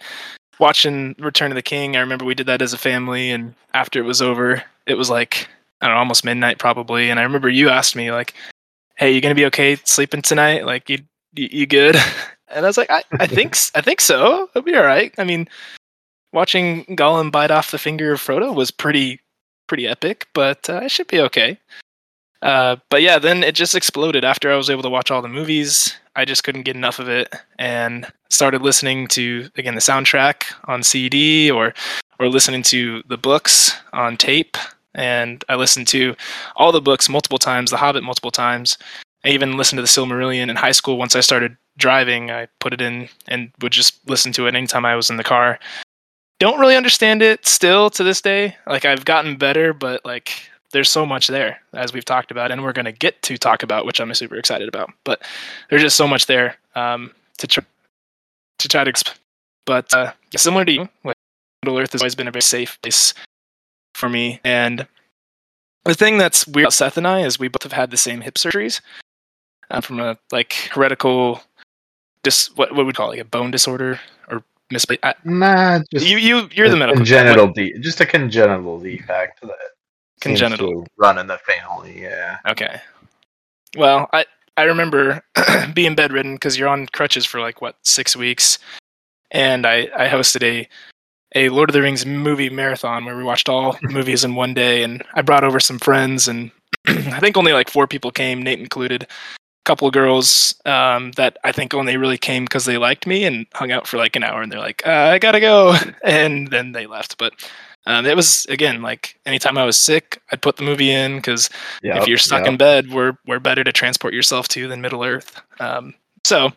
[0.60, 1.96] watching Return of the King.
[1.96, 5.10] I remember we did that as a family, and after it was over, it was
[5.10, 5.48] like
[5.82, 7.10] I don't know, almost midnight probably.
[7.10, 8.34] And I remember you asked me like,
[8.96, 10.66] "Hey, you gonna be okay sleeping tonight?
[10.66, 11.00] Like, you
[11.36, 11.98] you, you good?"
[12.50, 14.50] And I was like, I, I think I think so.
[14.54, 15.14] It'll be all right.
[15.18, 15.48] I mean,
[16.34, 19.20] watching Gollum bite off the finger of Frodo was pretty
[19.68, 21.60] pretty epic, but uh, it should be okay.
[22.42, 25.28] Uh, but yeah, then it just exploded after I was able to watch all the
[25.28, 25.96] movies.
[26.16, 30.84] I just couldn't get enough of it, and started listening to again the soundtrack on
[30.84, 31.74] CD or
[32.20, 34.58] or listening to the books on tape.
[34.96, 36.16] And I listened to
[36.56, 38.80] all the books multiple times, The Hobbit multiple times.
[39.28, 40.98] I even listened to the Silmarillion in high school.
[40.98, 44.86] Once I started driving, I put it in and would just listen to it anytime
[44.86, 45.60] I was in the car.
[46.40, 48.56] Don't really understand it still to this day.
[48.68, 52.64] Like I've gotten better, but like there's so much there as we've talked about, and
[52.64, 54.92] we're going to get to talk about, which I'm super excited about.
[55.04, 55.22] But
[55.70, 57.66] there's just so much there um, to try
[58.60, 58.94] to try to.
[58.94, 59.18] Exp-
[59.66, 61.18] but uh, similar to you, like
[61.66, 63.14] Middle Earth has always been a very safe place
[63.94, 64.40] for me.
[64.46, 64.88] And
[65.84, 68.22] the thing that's weird about Seth and I is we both have had the same
[68.22, 68.80] hip surgeries
[69.72, 71.42] uh, from a like heretical,
[72.24, 74.00] dis what what would we call it, like a bone disorder
[74.30, 75.04] or misplaced.
[75.26, 79.50] Nah, just you you you're the medical congenital What- de- just a congenital defect that
[80.24, 80.84] seems Congenital.
[80.84, 82.02] to run in the family.
[82.02, 82.38] Yeah.
[82.48, 82.82] Okay.
[83.78, 84.26] Well, I
[84.58, 85.22] I remember
[85.74, 88.58] being bedridden because you're on crutches for like what six weeks,
[89.32, 90.68] and I I hosted a
[91.36, 94.82] a Lord of the Rings movie marathon where we watched all movies in one day,
[94.84, 96.50] and I brought over some friends, and
[96.88, 99.06] I think only like four people came, Nate included.
[99.68, 103.46] Couple of girls um, that I think only really came because they liked me and
[103.54, 105.76] hung out for like an hour, and they're like, uh, "I gotta go,"
[106.06, 107.18] and then they left.
[107.18, 107.34] But
[107.86, 111.50] um, it was again like anytime I was sick, I'd put the movie in because
[111.84, 112.02] Yeah.
[112.02, 115.42] if you're stuck in bed, we're we're better to transport yourself to than Middle Earth.
[115.60, 116.54] Um, so,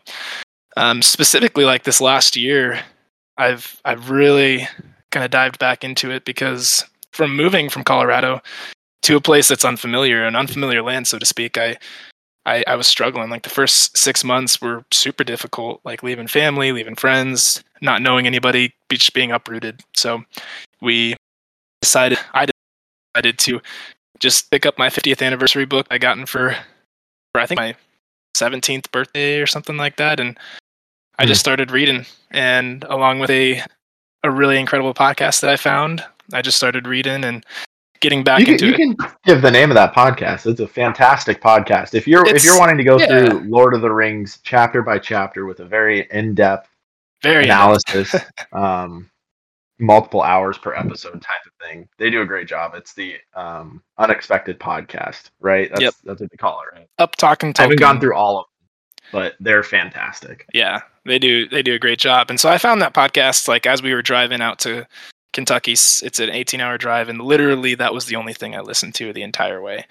[0.77, 2.79] um, specifically, like this last year,
[3.37, 4.69] I've I've really
[5.11, 8.41] kind of dived back into it because from moving from Colorado
[9.01, 11.75] to a place that's unfamiliar, an unfamiliar land, so to speak, I.
[12.45, 13.29] I, I was struggling.
[13.29, 18.25] Like the first six months were super difficult, like leaving family, leaving friends, not knowing
[18.25, 19.81] anybody, just being uprooted.
[19.95, 20.23] So
[20.81, 21.15] we
[21.81, 22.47] decided, I
[23.15, 23.61] decided to
[24.19, 26.55] just pick up my 50th anniversary book I gotten for,
[27.33, 27.75] for I think my
[28.35, 30.37] 17th birthday or something like that, and
[31.19, 31.45] I just hmm.
[31.45, 32.05] started reading.
[32.31, 33.61] And along with a
[34.23, 37.45] a really incredible podcast that I found, I just started reading and
[38.01, 38.77] getting back You can, into you it.
[38.77, 40.45] can give the name of that podcast.
[40.49, 41.93] It's a fantastic podcast.
[41.93, 43.07] If you're if you're wanting to go yeah.
[43.07, 46.67] through Lord of the Rings chapter by chapter with a very in depth
[47.23, 48.13] Very analysis,
[48.51, 49.09] um,
[49.79, 52.73] multiple hours per episode type of thing, they do a great job.
[52.75, 55.69] It's the um, unexpected podcast, right?
[55.69, 55.93] That's, Yep.
[56.03, 56.87] that's what they call it, right?
[56.99, 57.53] up talking.
[57.57, 60.45] I haven't gone through all of them, but they're fantastic.
[60.53, 61.47] Yeah, they do.
[61.47, 62.29] They do a great job.
[62.29, 64.85] And so I found that podcast like as we were driving out to
[65.33, 65.73] Kentucky.
[65.73, 69.23] It's an 18-hour drive, and literally that was the only thing I listened to the
[69.23, 69.85] entire way.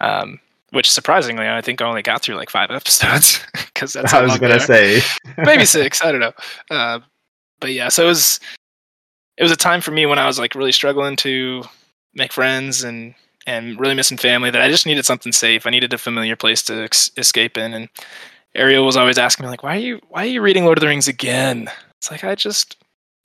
[0.00, 4.18] Um, which surprisingly, I think I only got through like five episodes because that's how
[4.18, 5.00] I was long gonna say,
[5.38, 6.02] maybe six.
[6.02, 6.32] I don't know.
[6.70, 7.00] Uh,
[7.60, 8.40] but yeah, so it was
[9.36, 11.62] it was a time for me when I was like really struggling to
[12.14, 13.14] make friends and
[13.46, 15.66] and really missing family that I just needed something safe.
[15.66, 17.72] I needed a familiar place to ex- escape in.
[17.72, 17.88] And
[18.56, 20.80] Ariel was always asking me like, "Why are you Why are you reading Lord of
[20.80, 22.76] the Rings again?" It's like I just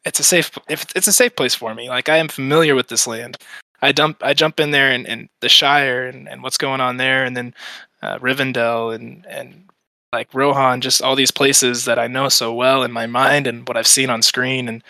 [0.05, 1.89] it's a safe if it's a safe place for me.
[1.89, 3.37] Like I am familiar with this land.
[3.81, 6.97] I dump I jump in there and, and the Shire and, and what's going on
[6.97, 7.53] there, and then
[8.01, 9.65] uh, Rivendell and and
[10.13, 13.67] like Rohan, just all these places that I know so well in my mind and
[13.67, 14.83] what I've seen on screen, and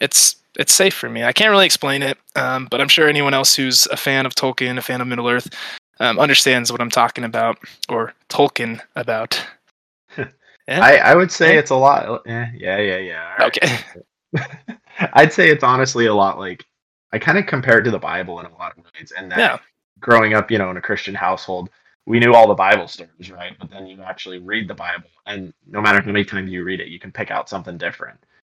[0.00, 1.24] it's it's safe for me.
[1.24, 4.34] I can't really explain it, um, but I'm sure anyone else who's a fan of
[4.34, 5.48] Tolkien, a fan of Middle Earth,
[6.00, 9.40] um, understands what I'm talking about or Tolkien about.
[10.68, 10.84] Yeah.
[10.84, 11.56] I, I would say Okay.
[11.58, 12.20] it's a lot.
[12.26, 13.22] eh, yeah, yeah, yeah.
[13.40, 13.56] all right.
[13.56, 13.78] okay.
[15.14, 16.64] I'd say it's honestly a lot like
[17.12, 19.12] I kind of compare it to the Bible in a lot of ways.
[19.16, 19.58] And that Yeah.
[20.00, 21.70] growing up, you know, in a Christian household,
[22.06, 23.56] we knew all the Bible stories, right?
[23.58, 26.80] But then you actually read the Bible, and no matter how many times you read
[26.80, 28.18] it, you can pick out something different.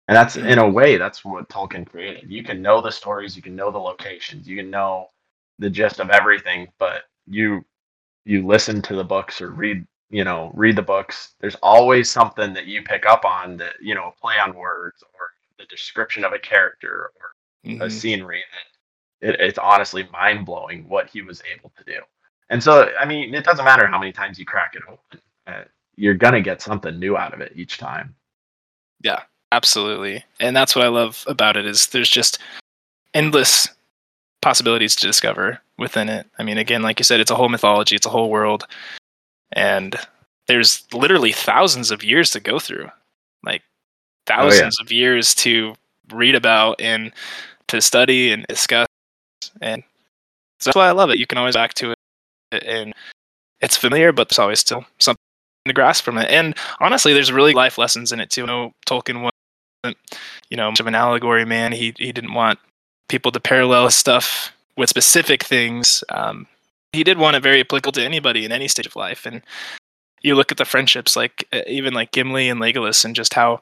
[0.09, 2.31] And that's in a way, that's what Tolkien created.
[2.31, 5.11] You can know the stories, you can know the locations, you can know
[5.59, 7.64] the gist of everything, but you
[8.24, 12.52] you listen to the books or read you know read the books there's always something
[12.54, 15.28] that you pick up on that you know play on words or
[15.59, 17.92] the description of a character or a Mhm.
[17.92, 18.44] scenery
[19.21, 22.01] that it, it's honestly mind blowing what he was able to do.
[22.51, 25.64] And so, I mean, it doesn't matter how many times you crack it open, uh,
[25.97, 28.14] you're gonna get something new out of it each time.
[29.01, 30.25] Yeah, absolutely.
[30.40, 32.38] And that's what I love about it is there's just
[33.14, 33.68] endless
[34.40, 36.27] possibilities to discover within it.
[36.38, 38.66] I mean, again, like you said, it's a whole mythology, it's a whole world.
[39.53, 39.97] And
[40.47, 42.90] there's literally thousands of years to go through.
[43.42, 43.62] Like
[44.28, 44.36] yeah.
[44.36, 45.74] thousands of years to
[46.12, 47.12] read about and
[47.68, 48.86] to study and discuss.
[49.60, 49.82] And
[50.58, 51.18] so that's why I love it.
[51.18, 51.98] You can always back to it
[52.64, 52.94] and
[53.60, 55.18] it's familiar, but there's always still something
[55.66, 56.30] to grasp from it.
[56.30, 58.42] And honestly, there's really life lessons in it too.
[58.42, 59.98] You know, Tolkien wasn't,
[60.50, 61.72] you know, much of an allegory man.
[61.72, 62.58] He he didn't want
[63.08, 66.04] people to parallel stuff with specific things.
[66.08, 66.46] Um,
[66.92, 69.26] he did want it very applicable to anybody in any stage of life.
[69.26, 69.42] And
[70.22, 73.60] you look at the friendships, like uh, even like Gimli and Legolas, and just how,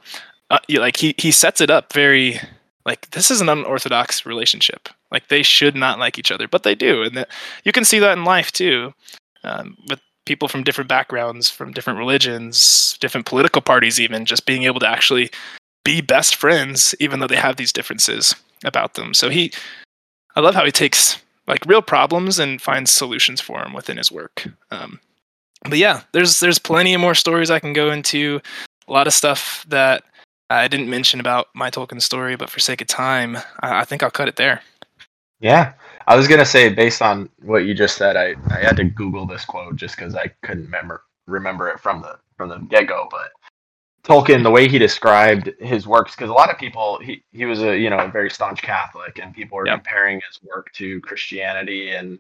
[0.51, 2.39] uh, like he he sets it up very
[2.85, 4.89] like this is an unorthodox relationship.
[5.11, 7.29] Like they should not like each other, but they do, and that,
[7.65, 8.95] you can see that in life too,
[9.45, 14.65] um, with people from different backgrounds, from different religions, different political parties, even just being
[14.65, 15.31] able to actually
[15.85, 19.15] be best friends, even though they have these differences about them.
[19.15, 19.53] So he,
[20.35, 24.11] I love how he takes like real problems and finds solutions for them within his
[24.11, 24.49] work.
[24.73, 25.01] Um,
[25.63, 28.41] but yeah, there's there's plenty of more stories I can go into.
[28.89, 30.03] A lot of stuff that
[30.49, 34.03] I didn't mention about my Tolkien story, but for sake of time, I, I think
[34.03, 34.63] I'll cut it there.
[35.41, 35.75] Yeah,
[36.07, 39.27] I was gonna say based on what you just said, I, I had to Google
[39.27, 43.09] this quote just because I couldn't remember remember it from the from the get go.
[43.11, 43.31] But
[44.05, 47.63] Tolkien, the way he described his works, because a lot of people he, he was
[47.63, 51.91] a you know a very staunch Catholic, and people were comparing his work to Christianity,
[51.91, 52.19] and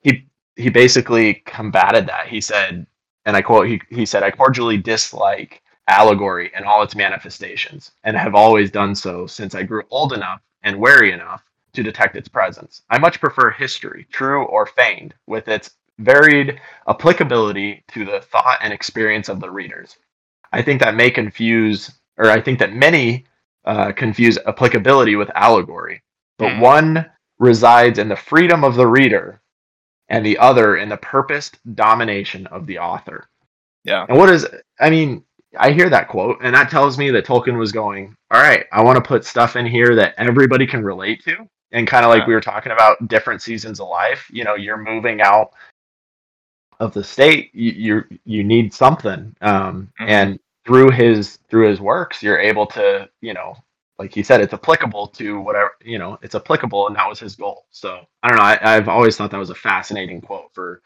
[0.00, 0.26] he
[0.56, 2.26] he basically combated that.
[2.26, 2.86] He said,
[3.24, 8.16] and I quote, he he said, I cordially dislike allegory and all its manifestations, and
[8.16, 12.28] have always done so since I grew old enough and wary enough to detect its
[12.28, 12.82] presence.
[12.90, 18.72] I much prefer history, true or feigned, with its varied applicability to the thought and
[18.72, 19.96] experience of the readers.
[20.52, 23.26] I think that may confuse, or I think that many
[23.64, 26.02] uh, confuse applicability with allegory,
[26.38, 26.60] but mm.
[26.60, 29.40] one resides in the freedom of the reader
[30.08, 33.28] and the other in the purposed domination of the author.
[33.84, 34.06] Yeah.
[34.08, 34.46] And what is,
[34.80, 35.24] I mean,
[35.56, 38.82] I hear that quote, and that tells me that Tolkien was going, all right, I
[38.82, 41.48] want to put stuff in here that everybody can relate to.
[41.72, 42.28] And kind of like yeah.
[42.28, 45.52] we were talking about different seasons of life, you know, you're moving out
[46.80, 49.36] of the state, you you, you need something.
[49.42, 50.08] Um, mm-hmm.
[50.08, 53.54] And through his through his works, you're able to, you know,
[53.98, 57.36] like he said, it's applicable to whatever, you know, it's applicable, and that was his
[57.36, 57.66] goal.
[57.70, 58.44] So I don't know.
[58.44, 60.80] I, I've always thought that was a fascinating quote for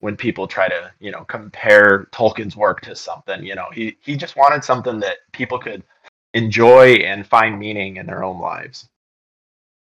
[0.00, 3.44] when people try to you know compare Tolkien's work to something.
[3.44, 5.82] You know, he he just wanted something that people could
[6.34, 8.88] enjoy and find meaning in their own lives.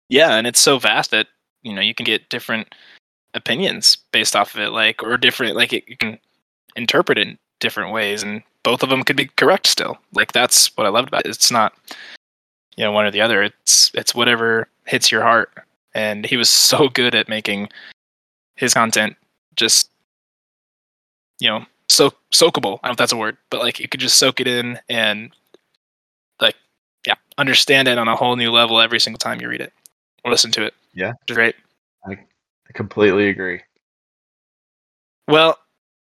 [0.08, 1.28] Yeah, and it's so vast that
[1.62, 2.74] you know you can get different
[3.34, 6.18] opinions based off of it, like or different like it, you can
[6.76, 9.98] interpret it in different ways, and both of them could be correct still.
[10.12, 11.30] Like that's what I loved about it.
[11.30, 11.74] It's not
[12.76, 13.42] you know one or the other.
[13.42, 15.52] It's it's whatever hits your heart,
[15.94, 17.68] and he was so good at making
[18.56, 19.16] his content
[19.60, 19.90] just
[21.38, 22.80] you know soak soakable.
[22.82, 24.80] I don't know if that's a word, but like you could just soak it in
[24.88, 25.30] and
[26.40, 26.56] like
[27.06, 29.72] yeah, understand it on a whole new level every single time you read it
[30.24, 30.74] or listen to it.
[30.94, 31.54] Yeah, which great.
[32.04, 33.60] I, I completely agree.
[35.28, 35.58] Well,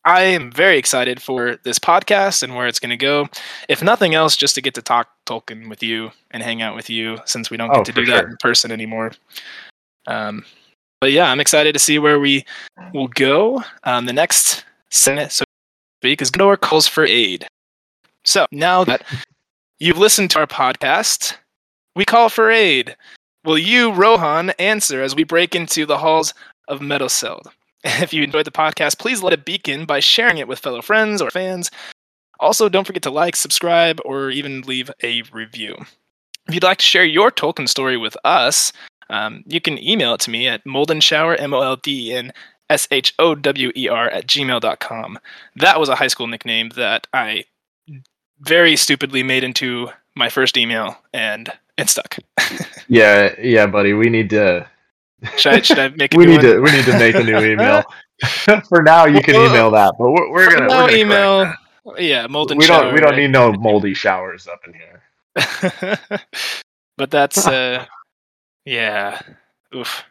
[0.05, 3.28] I am very excited for this podcast and where it's going to go.
[3.68, 6.88] If nothing else, just to get to talk Tolkien with you and hang out with
[6.90, 8.16] you, since we don't get oh, to do sure.
[8.16, 9.12] that in person anymore.
[10.07, 10.44] Um,
[11.03, 12.45] but yeah, I'm excited to see where we
[12.95, 13.65] will go.
[13.83, 15.51] Um, the next Senate, so to
[16.01, 17.45] speak, is Gondor calls for aid.
[18.23, 19.03] So now that
[19.81, 21.35] you've listened to our podcast,
[21.97, 22.95] we call for aid.
[23.45, 26.35] Will you, Rohan, answer as we break into the halls
[26.69, 27.49] of Meduseld?
[27.85, 31.21] If you enjoyed the podcast, please let it beacon by sharing it with fellow friends
[31.21, 31.69] or fans.
[32.38, 35.75] Also, don't forget to like, subscribe, or even leave a review.
[36.47, 38.73] If you'd like to share your Tolkien story with us,
[39.12, 42.33] um, you can email it to me at moldenshower, M O L D N
[42.70, 45.18] S H O W E R, at gmail.com.
[45.57, 47.44] That was a high school nickname that I
[48.40, 52.18] very stupidly made into my first email and it stuck.
[52.88, 53.92] yeah, yeah, buddy.
[53.92, 54.66] We need to.
[55.37, 56.14] Should I, should I make?
[56.14, 56.44] we need one?
[56.44, 56.61] to.
[56.61, 57.85] We need to make a new email.
[58.68, 60.68] For now, you can email that, but we're, we're gonna.
[60.68, 61.55] We're gonna email.
[61.98, 62.57] Yeah, molden.
[62.57, 62.83] We don't.
[62.83, 63.18] Shower, we don't right?
[63.18, 65.98] need no moldy showers up in here.
[66.96, 67.85] but that's uh,
[68.64, 69.20] yeah.
[69.75, 70.05] Oof.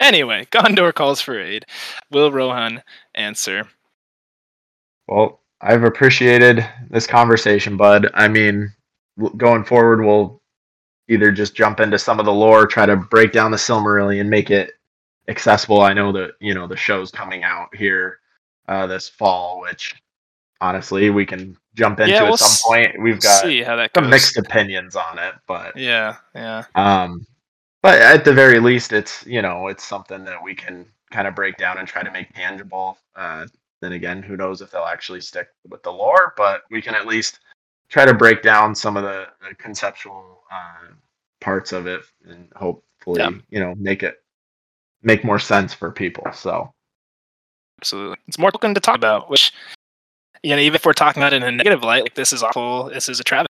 [0.00, 1.64] Anyway, Gondor calls for aid.
[2.10, 2.82] Will Rohan
[3.14, 3.68] answer?
[5.06, 8.10] Well, I've appreciated this conversation, bud.
[8.14, 8.72] I mean,
[9.36, 10.40] going forward, we'll
[11.08, 14.50] either just jump into some of the lore, try to break down the Silmarillion, make
[14.50, 14.72] it
[15.28, 15.80] accessible.
[15.80, 18.18] I know that you know the show's coming out here
[18.68, 19.94] uh, this fall, which
[20.60, 23.00] honestly we can jump into yeah, we'll at some point.
[23.00, 26.64] We've got see how that some mixed opinions on it, but yeah, yeah.
[26.74, 27.26] Um,
[27.82, 31.34] but at the very least, it's you know it's something that we can kind of
[31.34, 32.98] break down and try to make tangible.
[33.14, 33.46] Uh,
[33.80, 36.34] then again, who knows if they'll actually stick with the lore?
[36.36, 37.40] But we can at least
[37.88, 40.92] try to break down some of the, the conceptual uh,
[41.40, 43.30] parts of it and hopefully yeah.
[43.50, 44.22] you know make it
[45.02, 46.24] make more sense for people.
[46.32, 46.72] So
[47.80, 49.52] absolutely, it's more looking to talk about, which
[50.42, 52.42] you know, even if we're talking about it in a negative light, like this is
[52.42, 53.51] awful, this is a travesty,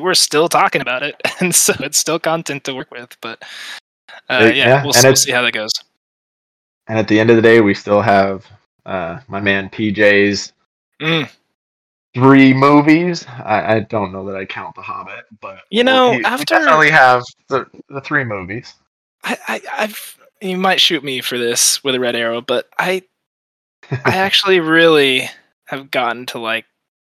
[0.00, 3.16] we're still talking about it, and so it's still content to work with.
[3.20, 3.42] But
[4.28, 5.70] uh, yeah, Yeah, we'll, see how that goes.
[6.88, 8.46] And at the end of the day, we still have
[8.84, 10.52] uh, my man PJ's
[11.02, 11.28] Mm.
[12.14, 13.26] three movies.
[13.28, 16.44] I, I don't know that I count The Hobbit, but You know, we, we after-
[16.46, 18.74] definitely have the the three movies.
[19.24, 23.02] I, I, I've you might shoot me for this with a red arrow, but I,
[23.90, 25.28] I actually really
[25.66, 26.64] have gotten to like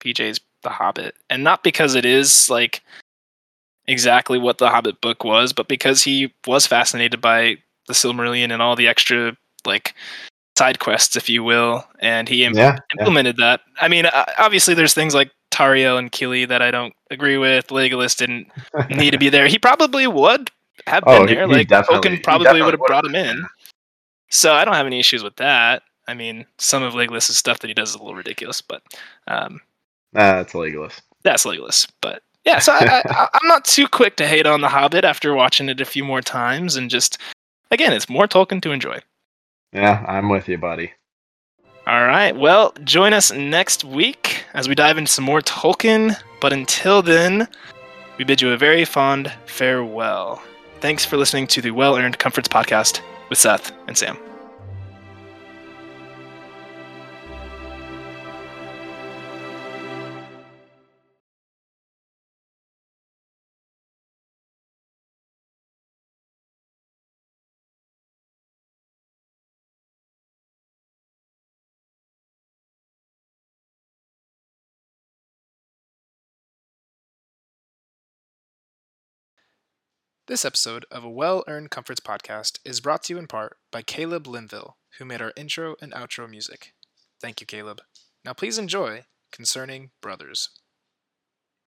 [0.05, 2.83] PJ's The Hobbit, and not because it is like
[3.87, 7.57] exactly what the Hobbit book was, but because he was fascinated by
[7.87, 9.95] the Silmarillion and all the extra like
[10.59, 13.01] side quests, if you will, and he im- Yeah, yeah.
[13.01, 13.63] implemented that.
[13.81, 14.07] I mean,
[14.39, 17.69] obviously, there's things like Tauriel and Kili that I don't agree with.
[17.69, 18.49] Legolas didn't
[18.91, 19.47] need to be there.
[19.49, 20.51] He probably would
[20.87, 21.47] have been Oh, he- there.
[21.47, 23.43] he like Tolkien probably would have brought him in.
[24.29, 25.83] So I don't have any issues with that.
[26.07, 28.83] I mean, some of Legolas's stuff that he does is a little ridiculous, but
[29.29, 29.61] um,
[30.13, 31.01] Nah, it's Legolas.
[31.23, 31.89] that's Legolas.
[32.01, 35.35] But yeah, so I, I, I'm not too quick to hate on The Hobbit after
[35.35, 37.19] watching it a few more times, and just
[37.71, 38.99] again, it's more Tolkien to enjoy.
[39.73, 40.93] Yeah, I'm with you, buddy.
[41.87, 42.37] All right.
[42.37, 46.17] Well, join us next week as we dive into some more Tolkien.
[46.41, 47.49] But until then,
[48.19, 50.43] we bid you a very fond farewell.
[50.81, 54.19] Thanks for listening to the Well Earned Comforts podcast with Seth and Sam.
[80.31, 83.83] This episode of a Well Earned Comforts podcast is brought to you in part by
[83.83, 86.72] Caleb Linville, who made our intro and outro music.
[87.20, 87.81] Thank you, Caleb.
[88.24, 90.51] Now please enjoy Concerning Brothers.